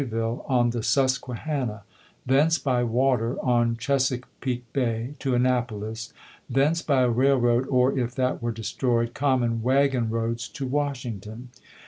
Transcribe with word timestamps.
ville 0.01 0.43
on 0.49 0.71
the 0.71 0.81
Susquehanna; 0.81 1.83
thence 2.25 2.57
by 2.57 2.83
water 2.83 3.35
on 3.45 3.77
Chesapeake 3.77 4.63
Bay 4.73 5.13
to 5.19 5.35
Annapolis; 5.35 6.11
thence 6.49 6.81
by 6.81 7.03
railroad, 7.03 7.67
or, 7.67 7.95
if 7.95 8.15
that 8.15 8.41
were 8.41 8.51
destroyed, 8.51 9.13
common 9.13 9.61
wagon 9.61 10.09
roads 10.09 10.47
to 10.47 10.65
Washington. 10.65 11.49